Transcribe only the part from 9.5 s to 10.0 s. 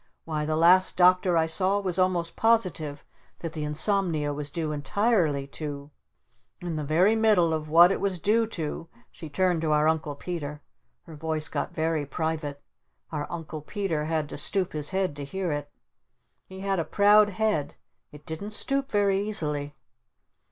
to our